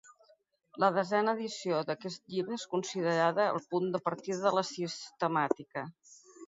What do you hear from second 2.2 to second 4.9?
llibre és considerada el punt de partida de la